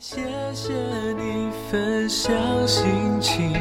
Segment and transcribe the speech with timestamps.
[0.00, 0.20] 谢
[0.54, 0.72] 谢
[1.18, 2.32] 你分享
[2.68, 2.86] 心
[3.20, 3.52] 情，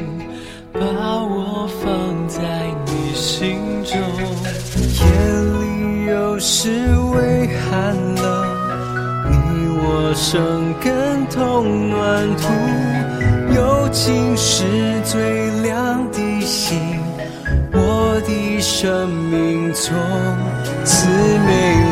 [0.72, 2.42] 把我放在
[2.86, 3.98] 你心中。
[5.00, 5.04] 夜
[5.58, 6.70] 里有时
[7.16, 8.46] 微寒冷，
[9.32, 9.36] 你
[9.80, 12.54] 我生根同暖土，
[13.56, 14.64] 友情是
[15.06, 17.02] 最亮的星，
[17.74, 19.98] 我的生命从
[20.86, 21.87] 此美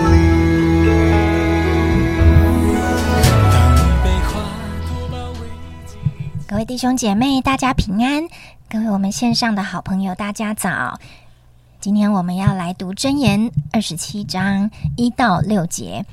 [6.68, 8.28] 弟兄姐妹，大家平安！
[8.68, 11.00] 各位我们线上的好朋友，大家早！
[11.79, 16.04] 今天我们要来读箴言二十七章一到六节。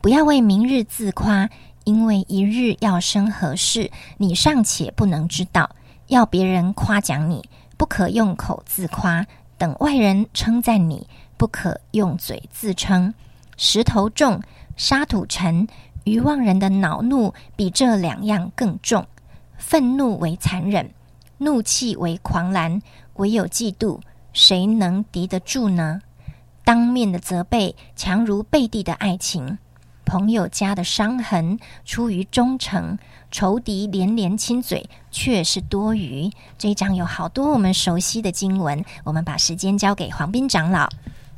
[0.00, 1.48] 不要为明日自夸，
[1.84, 5.70] 因为一日要生何事，你尚且不能知道。
[6.08, 9.22] 要别人夸奖你，不可用口自夸；
[9.56, 11.06] 等外人称赞你，
[11.36, 13.14] 不可用嘴自称。
[13.56, 14.42] 石头重，
[14.76, 15.68] 沙土沉，
[16.02, 19.06] 愚妄人的恼怒比这两样更重。
[19.60, 20.90] 愤怒为残忍，
[21.38, 22.80] 怒气为狂澜，
[23.14, 24.00] 唯有嫉妒，
[24.32, 26.00] 谁能敌得住呢？
[26.64, 29.58] 当面的责备强如背地的爱情，
[30.04, 32.98] 朋友家的伤痕出于忠诚，
[33.30, 36.30] 仇敌连连亲嘴却是多余。
[36.58, 40.88] 这一章有好多我们熟悉的经文，我们把时间交给黄斌长老。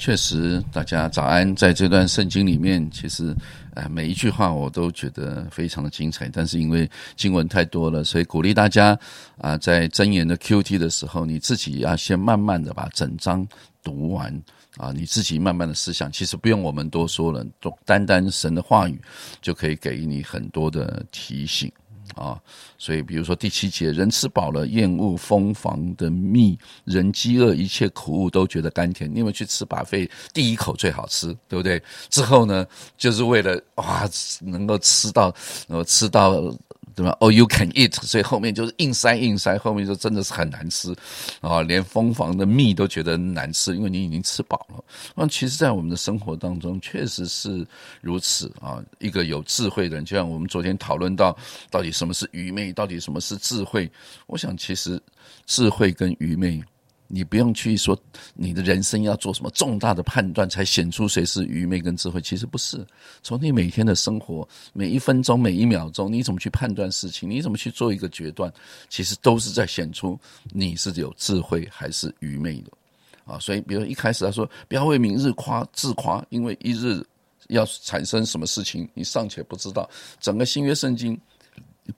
[0.03, 1.55] 确实，大家早安。
[1.55, 3.33] 在这段圣经里面，其实
[3.75, 8.99] 呃每一句话我都觉得非常的精彩，但是因为经文太多了，所以鼓励大家
[9.39, 13.47] 啊、在箴言的 QT 的时候，你自己要先慢慢的把整章
[13.81, 14.43] 读完
[14.77, 16.11] 啊，你自己慢慢的思想。
[16.11, 17.47] 其实不用我们多说了，
[17.85, 19.01] 单单神的话语
[19.41, 21.71] 就可以给你很多的提醒。
[22.15, 22.41] 啊，
[22.79, 29.11] 所以比如说第七节，人吃饱了，厌恶蜂房的蜜；人饥饿，一切苦物都觉得甘甜。
[29.13, 30.11] 你有没有去吃把费？
[30.33, 31.83] 第一口最好吃，对不对？
[32.09, 34.09] 之后呢，就是为了哇，
[34.41, 35.35] 能够吃到，
[35.69, 36.55] 呃，吃到。
[36.95, 40.95] 对吧？Oh, you can eat，所以后面就是硬塞硬塞，后面就真的是很难吃
[41.41, 44.85] 啊，连蜂房的蜜都觉得难吃，因为你已经吃饱了。
[45.15, 47.67] 那其实，在我们的生活当中，确实是
[48.01, 48.83] 如此啊。
[48.99, 51.37] 一个有智慧的人，就像我们昨天讨论到，
[51.71, 53.91] 到底什么是愚昧，到底什么是智慧？
[54.27, 55.01] 我想，其实
[55.47, 56.63] 智慧跟愚昧。
[57.15, 57.95] 你不用去说
[58.33, 62.23] 你的人生要做什么重大的判断，才显出谁是愚昧跟智慧。
[62.23, 62.83] 其实不是，
[63.23, 68.51] 从你每天的生活每一分钟每一秒钟，你怎么去判断事情，你怎么去做一个决断，
[68.89, 70.19] 其实都是在显出
[70.53, 72.73] 你是有智慧还是愚昧的
[73.27, 73.39] 啊。
[73.39, 77.05] 所以，比如一开始他说不要为明日夸自夸，因为一日
[77.49, 79.87] 要产生什么事情，你尚且不知道。
[80.19, 81.21] 整个新约圣经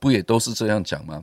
[0.00, 1.22] 不也都是这样讲吗？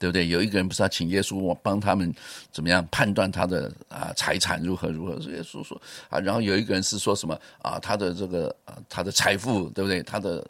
[0.00, 0.26] 对不对？
[0.28, 2.10] 有一个人不是要请耶稣我帮他们
[2.50, 5.12] 怎么样判断他的啊财产如何如何？
[5.30, 5.78] 耶稣说
[6.08, 10.02] 啊，然后有一个人是说什么啊，他的这个啊他的财富对不对？
[10.02, 10.42] 他的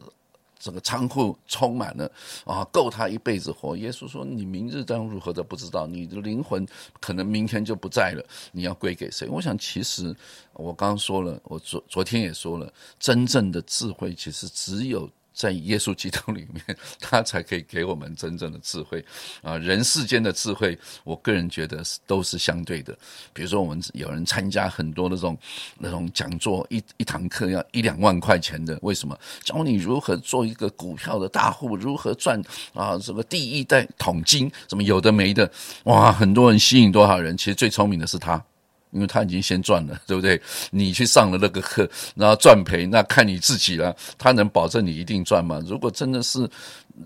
[0.56, 2.09] 这个仓库充满了
[2.44, 3.77] 啊，够他一辈子活。
[3.77, 6.65] 耶稣说：“你明日将如何都不知道，你的灵魂
[7.00, 10.15] 可能明天就不在了，你要归给谁？”我想，其实
[10.53, 15.10] 我刚说了，我昨昨天也说了，真正的智慧其实只有。
[15.32, 19.04] 在耶稣基督里面， 他才可以给我们真正的智慧
[19.42, 19.56] 啊！
[19.56, 22.96] 人世间的智慧，我个人觉得是都是相对的。
[23.32, 25.36] 比如说，我们有人参加很多那种
[25.78, 29.18] 那种讲座，一一堂课要一两万块钱的，为什么？
[29.42, 32.42] 教你如何做一个股票的大户，如何赚
[32.74, 32.98] 啊？
[32.98, 35.50] 什么第一代桶金，什么有的没的，
[35.84, 36.12] 哇！
[36.12, 37.36] 很多人吸引多少人？
[37.36, 38.44] 其实最聪明的是他。
[38.91, 40.41] 因为他已经先赚了， 对不对？
[40.71, 43.95] 你去上了那个课，然后赚赔，那看你自己了。
[44.19, 45.61] 他能保证你一定赚吗？
[45.67, 46.49] 如果真的是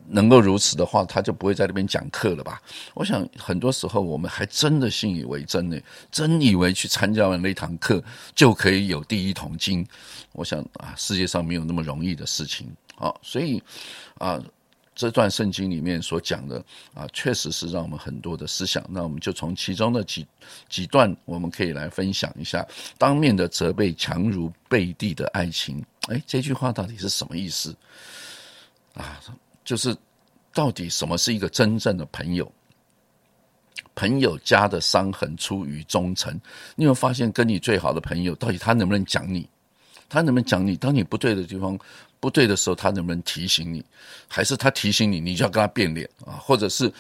[0.09, 2.61] 能够如此的话，他就不会在那边讲课了吧？
[2.95, 5.79] 我想很多时候我们还真的信以为真呢，
[6.11, 8.03] 真以为去参加完那堂课
[8.35, 9.87] 就可以有第一桶金。
[10.33, 12.67] 我想啊，世界上没有那么容易的事情
[12.97, 13.63] 啊，所以
[14.19, 14.43] 啊。
[14.95, 18.85] 这段圣经里面所讲的啊，确实是让我们很多的思想。
[18.89, 20.25] 那我们就从其中的几
[20.69, 22.65] 几段，我们可以来分享一下。
[22.97, 27.75] 当面的责备强如背地的爱情，哎，这句话到底是什么意思？
[28.95, 29.21] 啊，
[29.65, 29.97] 就是
[30.53, 32.51] 到底什么是一个真正的朋友？
[33.97, 36.41] 朋友家的伤痕出于忠诚。
[36.77, 39.49] 你有发现，跟你最好的朋友，到底他能不能讲你？
[40.09, 40.77] 他能不能讲你？
[40.77, 41.77] 当你不对的地方。
[42.25, 43.85] 不对的时候，他能不能提醒你？
[44.27, 46.41] 还是他提醒你，你就要跟他变脸啊？
[46.41, 46.91] 或者是，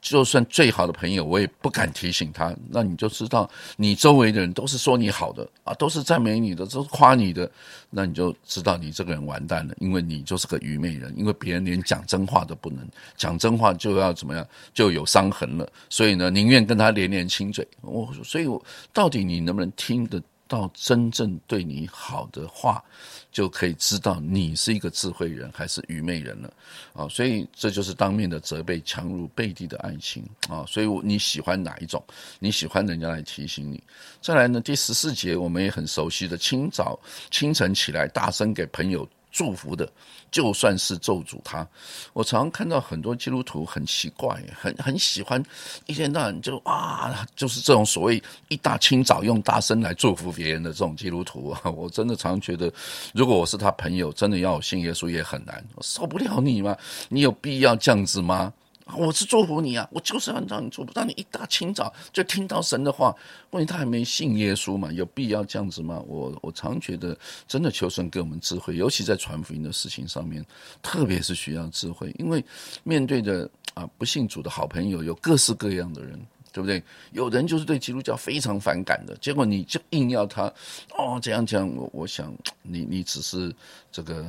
[0.00, 2.52] 就算最好的朋友，我也不敢提醒他。
[2.68, 7.48] 那你就知道，你周围的人都是说你好的啊，都是赞美你的，都是夸你的。
[7.90, 11.14] 那你就知道你这个人完蛋了，因为你就是个愚昧人。
[11.16, 12.84] 因为别人连讲真话都不能
[13.16, 14.44] 讲真话，就要怎么样，
[14.74, 15.72] 就有伤痕了。
[15.88, 17.64] 所以呢，宁愿跟他连连亲嘴。
[17.82, 18.60] 我所以，我
[18.92, 20.20] 到底你能不能听得？
[20.52, 22.84] 到真正对你好的话，
[23.30, 26.52] 就可以知道你是一个智慧人还是愚昧人了
[26.92, 27.08] 啊！
[27.08, 30.62] 所以这就是当面的责备，强如背地的爱情啊！
[30.68, 32.04] 所以你喜欢哪一种？
[32.38, 33.82] 你喜欢人家来提醒你。
[34.20, 37.00] 再来呢，第十四节我们也很熟悉的，清早
[37.30, 39.08] 清晨起来，大声给朋友。
[39.32, 39.90] 祝福的，
[40.30, 41.66] 就算是咒诅他。
[42.12, 45.42] 我常常看到很多基督徒很奇怪，很很喜欢
[45.86, 52.72] 一天到晚就啊，就是这种所谓一大清早用大声来祝福别人的这种基督徒啊， 我真的常觉得，
[53.14, 56.76] 如果我是他朋友，真的要信耶稣也很难，受不了你嘛？
[57.08, 58.52] 你有必要这样子吗？
[58.96, 59.88] 我是祝福你啊！
[59.90, 63.14] 我就是要让你祝福，让你一大清早就听到神的话。
[63.50, 64.90] 问题他还没信耶稣嘛？
[64.92, 66.02] 有必要这样子吗？
[66.06, 67.16] 我我常觉得，
[67.46, 70.44] 真的求神给我们智慧，尤其在传福音的事情上面，
[70.82, 72.14] 特别是需要智慧。
[72.18, 72.44] 因为
[72.82, 76.20] 面对着啊不信主的好朋友，有各式各样的人，
[76.52, 76.82] 对不对？
[77.12, 80.52] 有人就是对基督教非常反感的，结果你就硬要他
[80.96, 83.54] 哦这样讲，我我想你你只是
[83.90, 84.24] 这个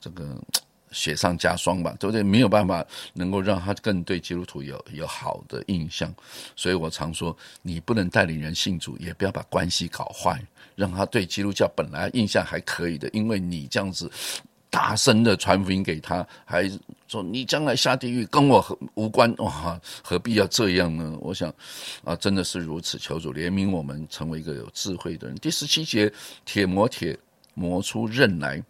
[0.00, 0.36] 这个。
[0.92, 2.22] 雪上加霜吧，对不对？
[2.22, 2.84] 没有办法
[3.14, 6.12] 能够让他更对基督徒有有好的印象，
[6.54, 10.40] 所以我常说，你不能带领人信主，也不要把关系搞坏，
[10.74, 14.10] 让他对基督教本来印象还可以的，因为你这样子
[14.70, 16.70] 大声的传福音给他，还
[17.08, 21.16] 说你将来下地狱跟我无关，哇，何必要这样呢？
[21.20, 21.52] 我想
[22.04, 25.36] 啊，真的是如此，求主怜悯我们，成为一个有智慧的人。
[25.36, 26.12] 第十七节，
[26.44, 27.18] 铁磨铁
[27.54, 28.62] 磨出刃来，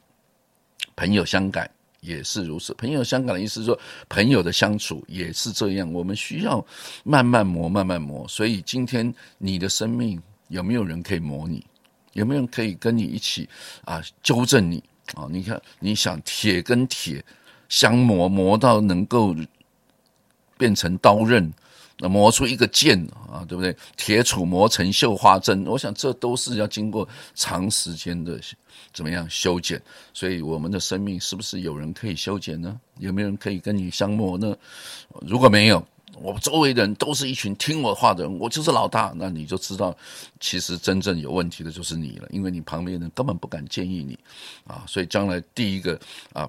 [0.95, 1.71] 朋友相感。
[2.07, 5.93] 也是如此，朋友香港的意思是说，朋友的相处也是这样。
[5.93, 6.65] 我们需要
[7.03, 8.27] 慢慢磨，慢慢磨。
[8.29, 11.67] 所以今天你的生命有没有人可以磨你？
[12.13, 13.49] 有没有人可以跟你一起
[13.85, 14.83] 啊纠正你
[15.15, 15.27] 啊？
[15.29, 17.23] 你看，你想铁跟铁
[17.69, 19.35] 相磨，磨到能够
[20.57, 21.53] 变成刀刃。
[21.99, 23.75] 那磨出一个剑啊，对不对？
[23.97, 28.39] 铁杵磨成绣花针，我想这都是要经过长时间的
[28.93, 29.81] 怎么样修剪。
[30.13, 32.79] 所以我们的生命是不是有人可以修剪呢？
[32.99, 34.55] 有没有人可以跟你相磨呢？
[35.23, 35.83] 如果没有，
[36.21, 39.97] 我周围的人都是一群听我话的人，我就是老大，那你就知道，
[40.39, 44.19] 其实真正有问题的就是你了，因为你旁边人根本不敢建议你
[44.67, 44.85] 啊。
[44.87, 45.99] 所以将来第一个
[46.35, 46.47] 啊。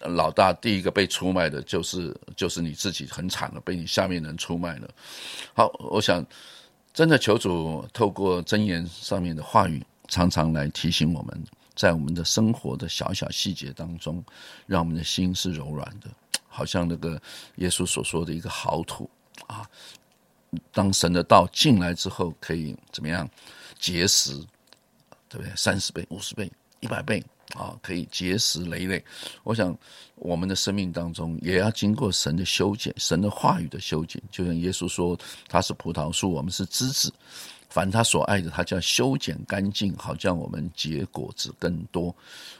[0.00, 4.88] 老大第一个被出卖的就是就是你自己，很惨了，被你下面人出卖了。
[5.54, 6.24] 好，我想
[6.92, 11.44] 真的求主透过真言上面的话语，常常来提醒我们，
[11.74, 14.24] 在我们的生活的小小细节当中，
[14.66, 16.08] 让我们的心是柔软的，
[16.48, 17.20] 好像那个
[17.56, 19.08] 耶稣所说的一个好土
[19.46, 19.68] 啊。
[20.72, 23.28] 当神的道进来之后，可以怎么样
[23.78, 24.32] 结实，
[25.28, 25.52] 对不对？
[25.54, 26.50] 三十倍、五十倍、
[26.80, 27.22] 一百倍。
[27.54, 29.02] 啊，可以结实累累。
[29.42, 29.76] 我想，
[30.16, 34.22] 我们的生命当中也要经过神的修剪，神的话语的修剪。
[34.30, 35.18] 就像耶稣说，
[35.48, 37.12] 他是葡萄树，我们是枝子。
[37.68, 42.14] 凡他所爱的，他叫修剪干净，好叫我们结果子更多。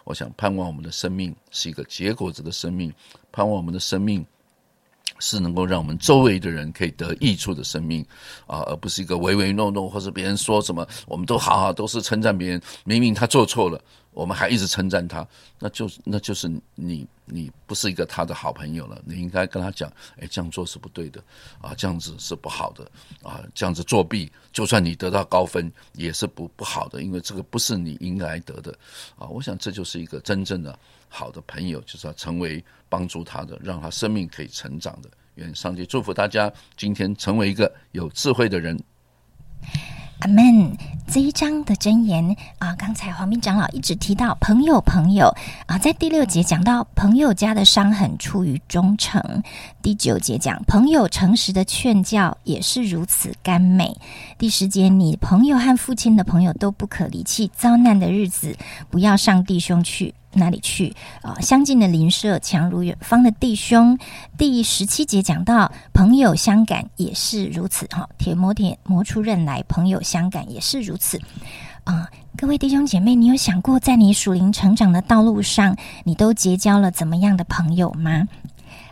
[0.05, 2.93] 我想盼望我们的生命是一个结果子的生命，
[3.33, 4.25] 盼望我们的生命。
[5.21, 8.05] 是能够让我们周围的人可以得益处的生命
[8.47, 12.61] 啊，而不是一个唯唯诺诺，或者别人说什么，我们都好好都是称赞别人。
[12.85, 13.81] 明明他做错了，
[14.13, 15.27] 我们还一直称赞他，
[15.59, 19.01] 那就那就是你你不是一个他的好朋友了。
[19.05, 21.23] 你应该跟他讲，哎，这样做是不对的
[21.61, 22.91] 啊，这样子是不好的
[23.23, 28.73] 啊，这样子作弊，就算你得到高分也是不不好的，因为这个不是你应该得的
[29.17, 29.29] 啊。
[29.29, 30.77] 我想这就是一个真正的。
[31.13, 35.11] 好的朋友就是要成为帮助他的，让他生命可以成长的。
[35.37, 38.79] 愿上帝祝福大家，今天成为一个有智慧的人。
[40.21, 40.77] 阿门。
[41.13, 45.35] 这一章的箴言啊，刚才黄斌长老一直提到朋友，朋友
[45.67, 49.21] 啊，在第六节讲到朋友家的伤痕出于忠诚，
[49.83, 53.97] 第九节讲朋友诚实的劝教也是如此甘美。
[54.39, 58.57] 第十节，你朋友和父亲的朋友都不可离弃，遭难的日子
[58.89, 60.15] 不要上弟兄去。
[60.33, 61.41] 哪里去啊？
[61.41, 63.99] 相近的邻舍强如远方的弟兄。
[64.39, 71.21] 第十七节讲到朋友相感也是如此哈，铁磨铁磨出刃来，朋友相感也是如此
[71.85, 72.09] 啊。
[72.37, 78.29] 各位弟兄姐妹，你有想过在你属灵成长的道路上，你都结交了怎么样的朋友吗？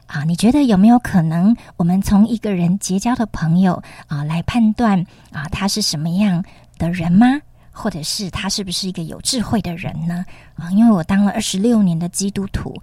[0.07, 6.45] 啊，你觉得有没有可能，我们从一个人结交的朋友啊来判断啊他是什么样
[6.78, 7.40] 的人吗？
[7.78, 10.25] 或者是他是不是一个有智慧的人呢？
[10.56, 12.75] 啊，因为我当了二十六年的基督徒，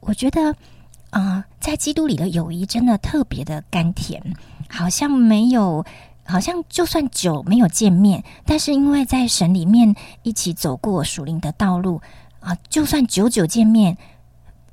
[0.00, 0.54] 我觉得
[1.08, 4.22] 啊，在基督里的友谊真的特别的甘甜，
[4.68, 5.82] 好像没有，
[6.24, 12.02] 好像就算久没有见面，但是因为在神里面一起走过属灵的道路
[12.40, 13.96] 啊，就算久久见面，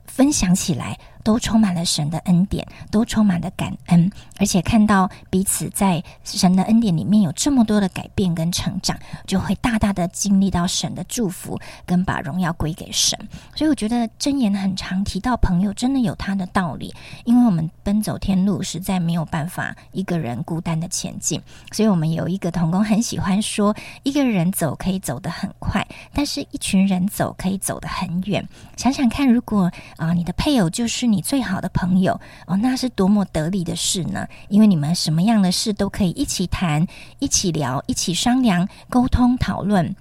[0.06, 8.98] 分享起来都充满了神的恩典，都充满了感恩，而且看到彼此在神的恩典里面有这么多的改变跟成长，
[9.28, 13.18] 就会大大的经历到神的祝福，跟把荣耀归给神。
[13.56, 16.94] 所以我觉得箴言很常提到朋友，真的有他的道理，
[17.26, 21.42] 因为我们奔走天路，实在没有办法一个人孤单的前进。
[21.72, 28.48] 所以我们有一个童工很喜欢说，一个人走可以走得很快，但是一群人走可以走得很远。
[28.78, 34.28] 想想看，如果啊，你的配偶就是你最好的朋友哦，那是多么得力的事呢？
[34.48, 36.86] 因为你们什么样的事都可以一起谈、
[37.20, 39.96] 一起聊、一起商量、沟通讨论，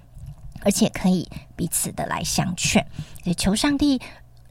[0.61, 2.85] 而且可以彼此的来相劝。
[3.23, 3.99] 也求上帝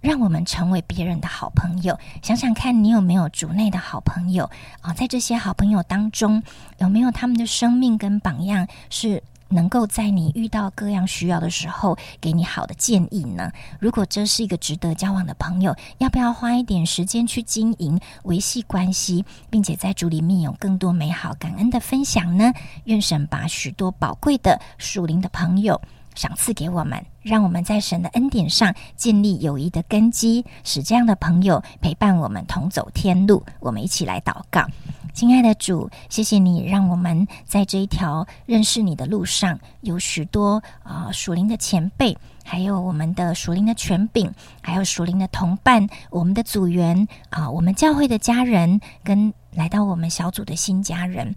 [0.01, 1.99] 让我们成为别人的好朋友。
[2.23, 4.51] 想想看你有没有主内的好朋友
[4.81, 4.93] 啊？
[4.93, 6.43] 在这些好朋友当中，
[6.79, 9.23] 有没有他们的生命跟榜样是？
[9.49, 13.51] 能够在你遇到各样需要的时候，给你好的建议呢？
[13.79, 22.53] 如果这是一个值得交往的朋友，要不要花一点时间去经营、维系关系，并且在主里面有更多美好、感恩的分享呢？
[22.85, 25.81] 愿神把许多宝贵的属灵的朋友
[26.15, 33.45] 赏赐给我们，让我们在神的恩典上建立友谊的根基，使这样的朋友陪伴我们同走天路。
[33.61, 34.67] 我们一起来祷告。
[35.13, 51.35] 亲爱的主，谢谢你让我们在这一条认识你的路上，有许多啊属灵的前辈，还有我们的属灵的权柄，还有属灵的同伴，我们的组员啊，我们教会的家人，跟来到我们小组的新家人。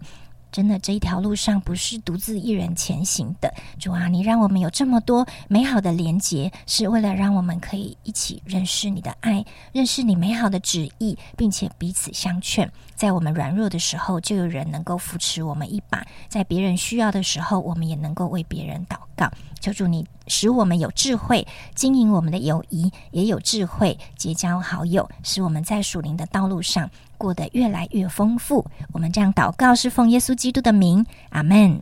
[0.52, 3.52] 真的，这一条路上不是独自一人前行的。
[3.80, 9.42] 主啊，你让我们有这么多美好的连结，是为了让我们可以一起认识你的爱，
[9.72, 12.70] 认识你美好的旨意，并且彼此相劝。
[12.94, 19.30] 在我们软弱的时候，就有人能够扶持我们一把；在别人需要的时候，我们也能够为别人祷告。
[19.58, 26.90] 求主你使我们有智慧经营我们的友谊，也有智慧结交好友，使我们在属灵的道路上。
[27.22, 28.66] 过得越来越丰富。
[28.92, 31.80] 我们这样祷告，是奉耶稣基督的名，阿门。